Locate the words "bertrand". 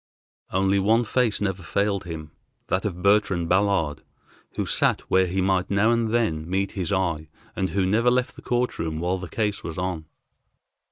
3.03-3.47